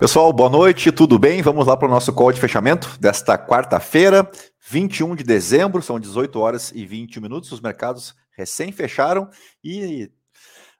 [0.00, 1.42] Pessoal, boa noite, tudo bem?
[1.42, 4.26] Vamos lá para o nosso call de fechamento desta quarta-feira,
[4.66, 7.52] 21 de dezembro, são 18 horas e 21 minutos.
[7.52, 9.28] Os mercados recém fecharam
[9.62, 10.10] e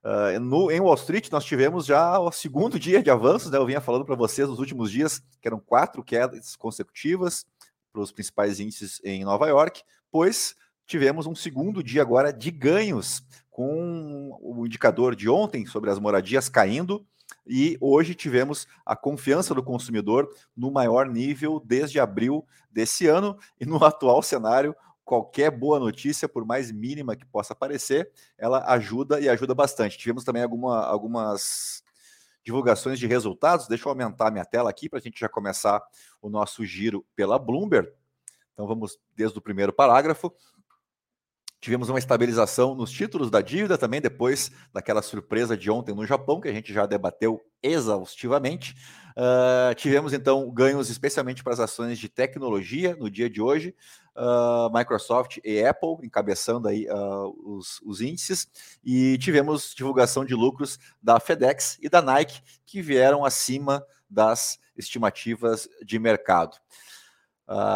[0.02, 3.58] uh, no, em Wall Street nós tivemos já o segundo dia de avanços, né?
[3.58, 7.44] Eu vinha falando para vocês nos últimos dias que eram quatro quedas consecutivas
[7.92, 10.56] para os principais índices em Nova York, pois
[10.86, 16.48] tivemos um segundo dia agora de ganhos, com o indicador de ontem sobre as moradias
[16.48, 17.04] caindo
[17.46, 23.66] e hoje tivemos a confiança do consumidor no maior nível desde abril desse ano, e
[23.66, 29.28] no atual cenário, qualquer boa notícia, por mais mínima que possa parecer, ela ajuda e
[29.28, 29.98] ajuda bastante.
[29.98, 31.82] Tivemos também alguma, algumas
[32.44, 33.66] divulgações de resultados.
[33.66, 35.82] Deixa eu aumentar minha tela aqui para a gente já começar
[36.22, 37.90] o nosso giro pela Bloomberg.
[38.52, 40.32] Então vamos desde o primeiro parágrafo.
[41.60, 46.40] Tivemos uma estabilização nos títulos da dívida também, depois daquela surpresa de ontem no Japão,
[46.40, 48.74] que a gente já debateu exaustivamente.
[49.10, 53.74] Uh, tivemos então ganhos especialmente para as ações de tecnologia no dia de hoje,
[54.16, 58.48] uh, Microsoft e Apple encabeçando aí uh, os, os, índices,
[58.82, 65.68] e tivemos divulgação de lucros da FedEx e da Nike, que vieram acima das estimativas
[65.84, 66.56] de mercado.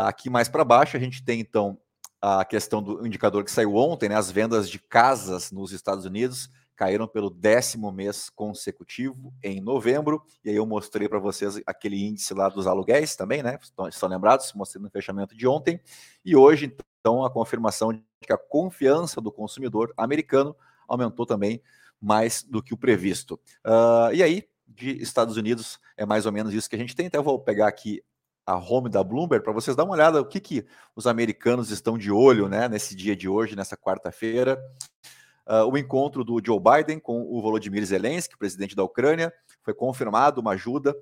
[0.06, 1.78] aqui mais para baixo a gente tem então
[2.26, 6.48] a questão do indicador que saiu ontem, né, as vendas de casas nos Estados Unidos
[6.74, 12.32] caíram pelo décimo mês consecutivo em novembro, e aí eu mostrei para vocês aquele índice
[12.32, 13.58] lá dos aluguéis também, né?
[13.62, 14.52] Estão, estão lembrados?
[14.54, 15.78] Mostrei no fechamento de ontem.
[16.24, 20.56] E hoje, então, a confirmação de que a confiança do consumidor americano
[20.88, 21.62] aumentou também
[22.00, 23.38] mais do que o previsto.
[23.64, 27.06] Uh, e aí, de Estados Unidos, é mais ou menos isso que a gente tem.
[27.06, 28.02] Então, vou pegar aqui
[28.46, 31.96] a home da Bloomberg para vocês dar uma olhada o que, que os americanos estão
[31.96, 34.62] de olho né, nesse dia de hoje, nessa quarta-feira.
[35.46, 40.40] Uh, o encontro do Joe Biden com o Volodymyr Zelensky, presidente da Ucrânia, foi confirmado
[40.40, 40.96] uma ajuda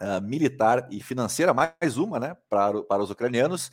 [0.00, 3.70] uh, militar e financeira, mais uma, né, para, para os ucranianos.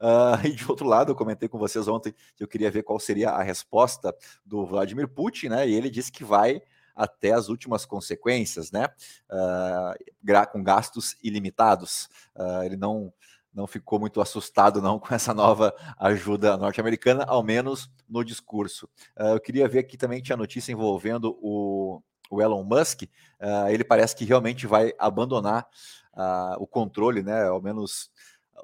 [0.00, 2.98] Uh, e de outro lado, eu comentei com vocês ontem que eu queria ver qual
[3.00, 4.14] seria a resposta
[4.44, 5.68] do Vladimir Putin, né?
[5.68, 6.62] E ele disse que vai
[6.94, 8.88] até as últimas consequências, né?
[9.30, 12.08] Uh, com gastos ilimitados.
[12.36, 13.12] Uh, ele não
[13.54, 18.88] não ficou muito assustado não com essa nova ajuda norte-americana, ao menos no discurso.
[19.16, 23.02] Uh, eu queria ver aqui também tinha notícia envolvendo o, o Elon Musk.
[23.02, 25.66] Uh, ele parece que realmente vai abandonar
[26.14, 27.46] uh, o controle, né?
[27.46, 28.10] Ao menos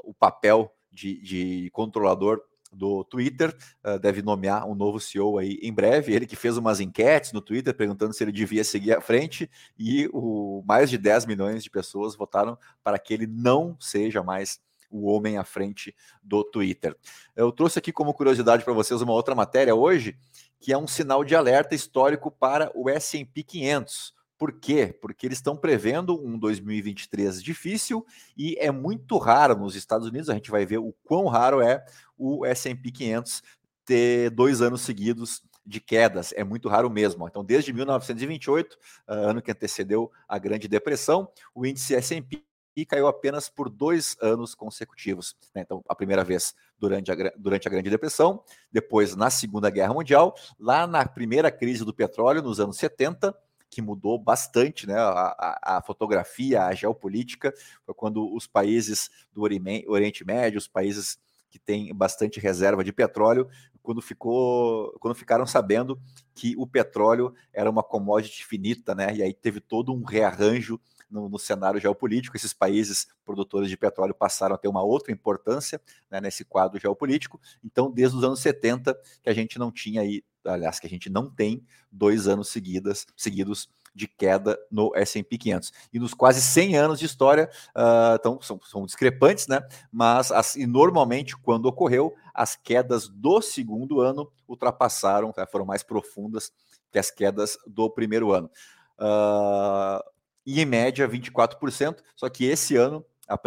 [0.03, 3.55] o papel de, de controlador do Twitter,
[3.85, 6.13] uh, deve nomear um novo CEO aí em breve.
[6.13, 10.09] Ele que fez umas enquetes no Twitter perguntando se ele devia seguir à frente e
[10.13, 14.61] o mais de 10 milhões de pessoas votaram para que ele não seja mais
[14.91, 16.97] o homem à frente do Twitter.
[17.37, 20.17] Eu trouxe aqui como curiosidade para vocês uma outra matéria hoje,
[20.59, 24.20] que é um sinal de alerta histórico para o S&P 500.
[24.41, 24.87] Por quê?
[25.03, 30.35] Porque eles estão prevendo um 2023 difícil e é muito raro nos Estados Unidos, a
[30.35, 31.85] gente vai ver o quão raro é
[32.17, 33.43] o S&P 500
[33.85, 37.29] ter dois anos seguidos de quedas, é muito raro mesmo.
[37.29, 42.43] Então, desde 1928, ah, ano que antecedeu a Grande Depressão, o índice S&P
[42.89, 45.37] caiu apenas por dois anos consecutivos.
[45.55, 45.61] Né?
[45.61, 48.43] Então, a primeira vez durante a, durante a Grande Depressão,
[48.73, 53.37] depois na Segunda Guerra Mundial, lá na primeira crise do petróleo, nos anos 70,
[53.71, 57.55] que mudou bastante né, a, a, fotografia, a geopolítica,
[57.87, 63.49] foi quando os países do Oriente Médio, os países que têm bastante reserva de petróleo,
[63.83, 66.01] quando, ficou, quando ficaram sabendo
[66.35, 69.15] que o petróleo era uma commodity finita, né?
[69.15, 70.79] E aí teve todo um rearranjo
[71.11, 72.37] no, no, cenário geopolítico.
[72.37, 77.41] Esses países produtores de petróleo passaram a ter uma outra importância né, nesse quadro geopolítico.
[77.65, 81.11] Então, desde os anos 70, que a gente não tinha aí aliás, que a gente
[81.11, 81.63] não tem
[81.93, 85.73] dois anos seguidas, seguidos de queda no S&P 500.
[85.93, 89.61] E nos quase 100 anos de história, uh, então, são, são, discrepantes, né?
[89.93, 95.47] Mas assim, normalmente, quando ocorreu, as quedas do segundo ano ultrapassaram, tá?
[95.47, 96.53] foram mais profundas
[96.91, 98.51] que as quedas do primeiro ano.
[98.99, 100.03] Uh,
[100.47, 103.39] e em média, 24%, só que esse ano a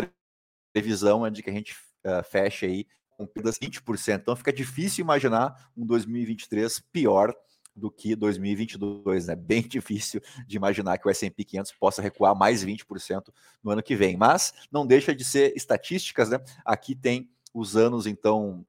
[0.73, 4.19] previsão é de que a gente uh, feche aí com perdas 20%.
[4.21, 7.33] Então fica difícil imaginar um 2023 pior
[7.75, 9.35] do que 2022, né?
[9.35, 13.29] Bem difícil de imaginar que o S&P 500 possa recuar mais 20%
[13.63, 16.39] no ano que vem, mas não deixa de ser estatísticas, né?
[16.65, 18.65] Aqui tem os anos então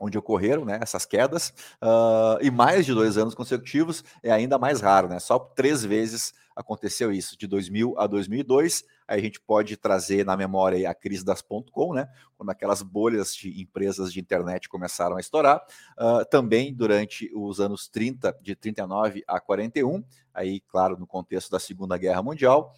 [0.00, 1.52] onde ocorreram né, essas quedas,
[1.82, 5.20] uh, e mais de dois anos consecutivos é ainda mais raro, né?
[5.20, 8.84] Só três vezes aconteceu isso, de 2000 a 2002.
[9.06, 12.08] Aí a gente pode trazer na memória a crise das .com, né?
[12.36, 15.62] Quando aquelas bolhas de empresas de internet começaram a estourar.
[15.98, 20.02] Uh, também durante os anos 30, de 39 a 41,
[20.32, 22.72] aí, claro, no contexto da Segunda Guerra Mundial.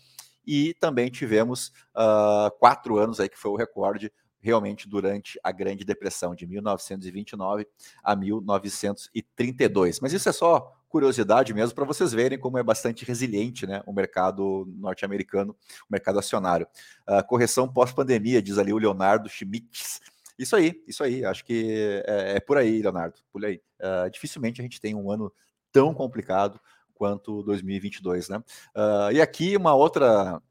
[0.44, 5.84] e também tivemos uh, quatro anos aí que foi o recorde realmente durante a Grande
[5.84, 7.66] Depressão de 1929
[8.02, 10.00] a 1932.
[10.00, 13.92] Mas isso é só curiosidade mesmo para vocês verem como é bastante resiliente né, o
[13.92, 15.56] mercado norte-americano,
[15.88, 16.66] o mercado acionário.
[17.08, 20.00] Uh, correção pós-pandemia, diz ali o Leonardo Schmitz.
[20.38, 21.24] Isso aí, isso aí.
[21.24, 23.20] Acho que é, é por aí, Leonardo.
[23.32, 23.62] Por aí.
[23.80, 25.32] Uh, dificilmente a gente tem um ano
[25.70, 26.60] tão complicado
[26.94, 28.38] quanto 2022, né?
[28.76, 30.42] Uh, e aqui uma outra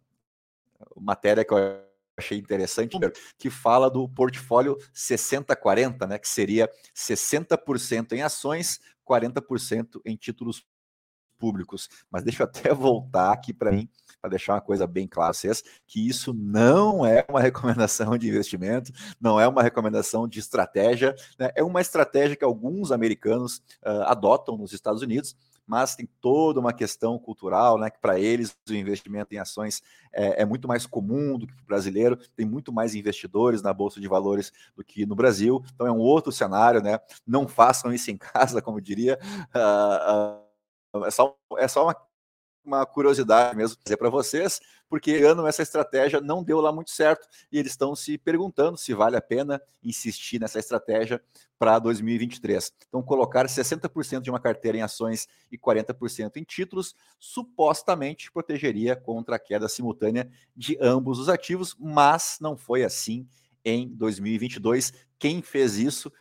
[0.98, 1.91] matéria que eu
[2.22, 2.98] achei interessante,
[3.38, 6.18] que fala do portfólio 60-40, né?
[6.18, 10.66] Que seria 60% em ações, 40% em títulos
[11.38, 11.90] públicos.
[12.10, 13.90] Mas deixa eu até voltar aqui para mim
[14.22, 18.92] para deixar uma coisa bem clara vocês, que isso não é uma recomendação de investimento,
[19.20, 21.50] não é uma recomendação de estratégia, né?
[21.56, 25.36] é uma estratégia que alguns americanos uh, adotam nos Estados Unidos,
[25.72, 27.90] mas tem toda uma questão cultural, né?
[27.90, 29.82] Que para eles o investimento em ações
[30.12, 33.72] é, é muito mais comum do que para o brasileiro, tem muito mais investidores na
[33.72, 37.00] Bolsa de Valores do que no Brasil, então é um outro cenário, né?
[37.26, 39.18] Não façam isso em casa, como diria.
[39.56, 41.96] Uh, uh, é só, é só uma
[42.64, 44.60] uma curiosidade mesmo dizer para vocês,
[44.90, 48.94] porque ano essa estratégia não deu lá muito certo e eles estão se perguntando se
[48.94, 51.22] vale a pena insistir nessa estratégia
[51.58, 52.74] para 2023.
[52.88, 59.36] Então, colocar 60% de uma carteira em ações e 40% em títulos supostamente protegeria contra
[59.36, 63.28] a queda simultânea de ambos os ativos, mas não foi assim
[63.64, 64.92] em 2022.
[65.20, 66.12] Quem fez isso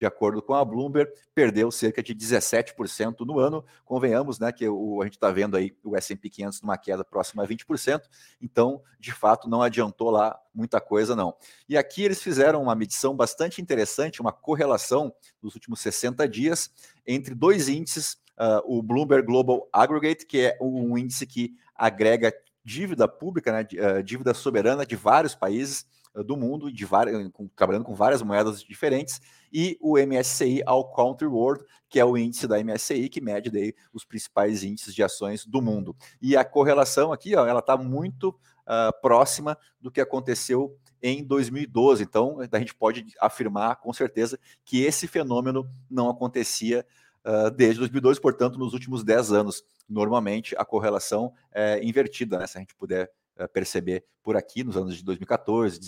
[0.00, 3.64] de acordo com a Bloomberg, perdeu cerca de 17% no ano.
[3.84, 7.42] Convenhamos, né, que o, a gente está vendo aí o S&P 500 numa queda próxima
[7.42, 8.02] a 20%,
[8.40, 11.34] então, de fato, não adiantou lá muita coisa, não.
[11.68, 15.12] E aqui eles fizeram uma medição bastante interessante, uma correlação
[15.42, 16.70] nos últimos 60 dias
[17.06, 22.32] entre dois índices, uh, o Bloomberg Global Aggregate, que é um índice que agrega
[22.64, 25.86] dívida pública, né, uh, dívida soberana de vários países,
[26.24, 29.20] do mundo, de várias, com, trabalhando com várias moedas diferentes,
[29.52, 33.74] e o MSCI All Country World, que é o índice da MSCI, que mede daí
[33.92, 35.96] os principais índices de ações do mundo.
[36.20, 42.02] E a correlação aqui, ó, ela está muito uh, próxima do que aconteceu em 2012.
[42.02, 46.84] Então, a gente pode afirmar com certeza que esse fenômeno não acontecia
[47.24, 49.64] uh, desde 2012, portanto, nos últimos 10 anos.
[49.88, 52.46] Normalmente, a correlação é invertida, né?
[52.46, 53.10] se a gente puder eh,
[53.46, 55.78] perceber por aqui nos anos de 2014,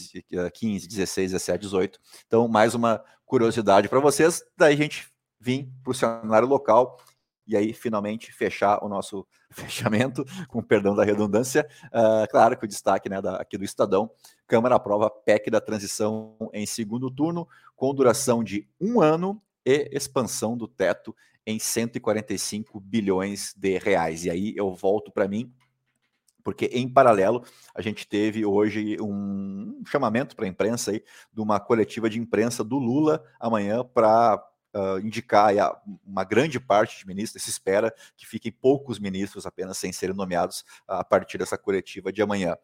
[0.55, 1.99] 15, 16, 17, 18.
[2.27, 4.43] Então, mais uma curiosidade para vocês.
[4.57, 5.11] Daí a gente
[5.41, 6.99] vir para o cenário local
[7.47, 11.67] e aí finalmente fechar o nosso fechamento, com perdão da redundância.
[11.87, 14.11] Uh, claro que o destaque né, da, aqui do Estadão,
[14.47, 20.57] Câmara aprova PEC da transição em segundo turno, com duração de um ano e expansão
[20.57, 21.15] do teto
[21.47, 24.25] em 145 bilhões de reais.
[24.25, 25.53] E aí eu volto para mim
[26.43, 27.45] porque em paralelo
[27.75, 31.03] a gente teve hoje um chamamento para a imprensa aí,
[31.33, 34.43] de uma coletiva de imprensa do Lula amanhã para
[34.75, 35.53] uh, indicar
[36.05, 40.65] uma grande parte de ministros, se espera que fiquem poucos ministros apenas sem serem nomeados
[40.87, 42.57] a partir dessa coletiva de amanhã.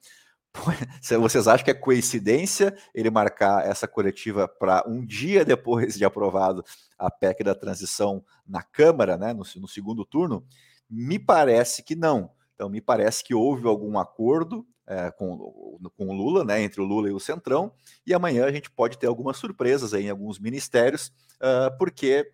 [1.20, 6.64] Vocês acham que é coincidência ele marcar essa coletiva para um dia depois de aprovado
[6.98, 10.46] a PEC da transição na Câmara, né, no, no segundo turno?
[10.88, 16.12] Me parece que não então, me parece que houve algum acordo é, com, com o
[16.12, 17.70] Lula, né, entre o Lula e o Centrão,
[18.06, 22.32] e amanhã a gente pode ter algumas surpresas aí em alguns ministérios, uh, porque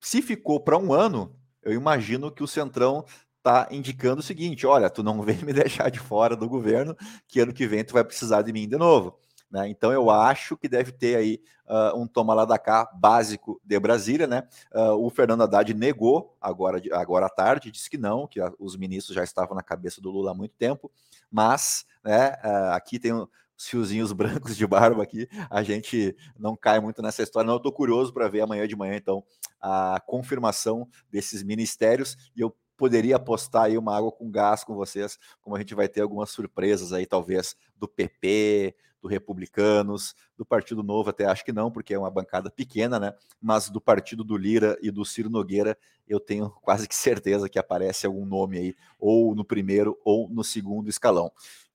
[0.00, 3.04] se ficou para um ano, eu imagino que o Centrão
[3.36, 6.96] está indicando o seguinte: olha, tu não vem me deixar de fora do governo,
[7.28, 9.18] que ano que vem tu vai precisar de mim de novo.
[9.50, 9.68] Né?
[9.68, 13.78] Então eu acho que deve ter aí uh, um toma lá da cá básico de
[13.80, 14.46] Brasília, né?
[14.74, 19.14] Uh, o Fernando Haddad negou agora, agora à tarde, disse que não, que os ministros
[19.14, 20.90] já estavam na cabeça do Lula há muito tempo,
[21.30, 23.28] mas né, uh, aqui tem os
[23.66, 27.54] fiozinhos brancos de barba aqui, a gente não cai muito nessa história, não.
[27.54, 29.24] Eu estou curioso para ver amanhã de manhã, então,
[29.60, 35.18] a confirmação desses ministérios e eu poderia apostar aí uma água com gás com vocês,
[35.42, 40.82] como a gente vai ter algumas surpresas aí, talvez, do PP, do Republicanos, do Partido
[40.82, 43.14] Novo, até acho que não, porque é uma bancada pequena, né?
[43.40, 45.76] Mas do Partido do Lira e do Ciro Nogueira,
[46.06, 50.42] eu tenho quase que certeza que aparece algum nome aí, ou no primeiro ou no
[50.42, 51.30] segundo escalão.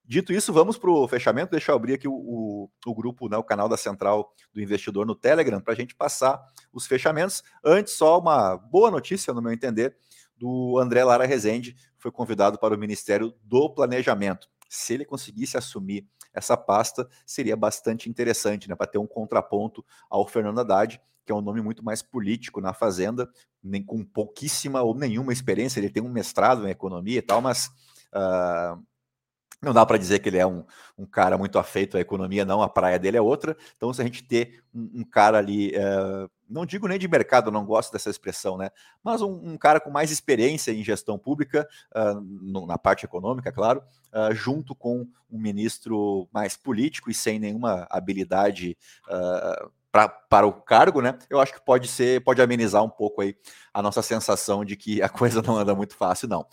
[0.05, 1.51] Dito isso, vamos para o fechamento.
[1.51, 5.05] Deixa eu abrir aqui o, o, o, grupo, né, o canal da Central do Investidor
[5.05, 7.41] no Telegram, para a gente passar os fechamentos.
[7.63, 9.95] Antes, só uma boa notícia, no meu entender,
[10.35, 14.49] do André Lara Rezende, foi convidado para o Ministério do Planejamento.
[14.67, 20.27] Se ele conseguisse assumir essa pasta seria bastante interessante, né, para ter um contraponto ao
[20.27, 23.29] Fernando Haddad, que é um nome muito mais político na Fazenda,
[23.63, 25.79] nem com pouquíssima ou nenhuma experiência.
[25.79, 27.67] Ele tem um mestrado em economia e tal, mas
[28.13, 28.81] uh,
[29.63, 30.65] Não dá para dizer que ele é um,
[30.97, 32.61] um, cara muito afeito à economia, não.
[32.61, 33.55] A praia dele é outra.
[33.77, 37.51] Então, se a gente ter um, um cara ali, uh, não digo nem de mercado,
[37.51, 38.69] não gosto dessa expressão, né?
[39.03, 43.51] Mas um, um cara com mais experiência em gestão pública, uh, no, na parte econômica,
[43.51, 43.81] claro,
[44.13, 48.77] uh, junto com um ministro mais político e sem nenhuma habilidade
[49.91, 51.17] pra, para o cargo, né?
[51.27, 53.35] Eu acho que pode ser, pode amenizar um pouco aí
[53.73, 56.45] a nossa sensação de que a coisa não anda muito fácil, não.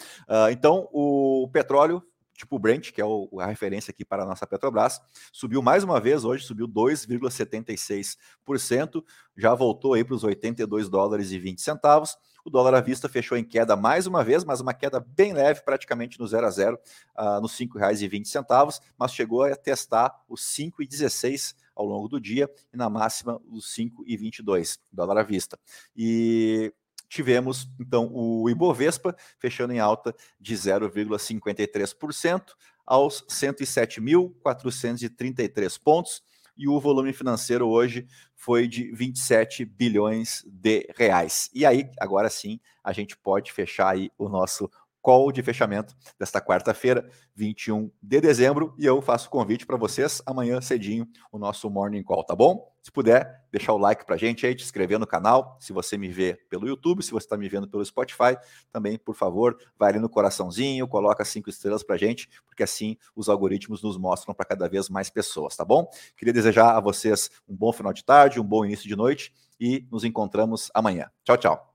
[0.50, 2.02] então, o petróleo
[2.40, 5.00] tipo Brent, que é o, a referência aqui para a nossa Petrobras,
[5.32, 9.04] subiu mais uma vez hoje, subiu 2,76%,
[9.36, 12.16] já voltou aí para os 82 dólares e 20 centavos.
[12.44, 15.60] O dólar à vista fechou em queda mais uma vez, mas uma queda bem leve,
[15.62, 16.80] praticamente no 0 a 0,
[17.18, 22.76] uh, nos R$ 5,20, mas chegou a testar os 5,16 ao longo do dia e
[22.76, 25.56] na máxima os 5,22 dólar à vista.
[25.94, 26.72] E
[27.10, 32.42] tivemos então o Ibovespa fechando em alta de 0,53%
[32.86, 36.22] aos 107.433 pontos
[36.56, 41.50] e o volume financeiro hoje foi de 27 bilhões de reais.
[41.54, 46.40] E aí, agora sim, a gente pode fechar aí o nosso call de fechamento desta
[46.40, 51.68] quarta-feira, 21 de dezembro, e eu faço o convite para vocês amanhã cedinho o nosso
[51.70, 52.70] morning call, tá bom?
[52.82, 55.98] Se puder, deixar o like para a gente aí, te inscrever no canal, se você
[55.98, 58.36] me vê pelo YouTube, se você está me vendo pelo Spotify,
[58.72, 62.96] também, por favor, vai ali no coraçãozinho, coloca cinco estrelas para a gente, porque assim
[63.14, 65.88] os algoritmos nos mostram para cada vez mais pessoas, tá bom?
[66.16, 69.86] Queria desejar a vocês um bom final de tarde, um bom início de noite e
[69.90, 71.10] nos encontramos amanhã.
[71.22, 71.69] Tchau, tchau.